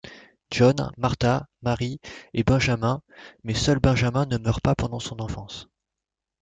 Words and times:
John, 0.49 0.91
Martha, 0.97 1.45
Mary 1.61 1.99
et 2.33 2.43
Benjamin, 2.43 3.03
mais 3.43 3.53
seul 3.53 3.77
Benjamin 3.77 4.25
ne 4.25 4.39
meurt 4.39 4.59
pas 4.61 4.73
pendant 4.73 4.99
son 4.99 5.21
enfance. 5.21 5.69